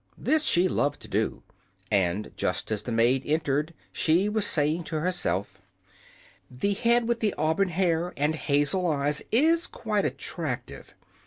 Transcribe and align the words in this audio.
This 0.17 0.45
she 0.45 0.67
loved 0.67 0.99
to 1.03 1.07
do, 1.07 1.43
and 1.91 2.31
just 2.35 2.71
as 2.71 2.81
the 2.81 2.91
maid 2.91 3.21
entered 3.23 3.71
she 3.91 4.27
was 4.29 4.47
saying 4.47 4.85
to 4.85 4.99
herself: 4.99 5.61
"This 6.49 6.79
head 6.79 7.07
with 7.07 7.19
the 7.19 7.35
auburn 7.35 7.69
hair 7.69 8.11
and 8.17 8.33
hazel 8.33 8.87
eyes 8.87 9.21
is 9.31 9.67
quite 9.67 10.03
attractive. 10.05 10.95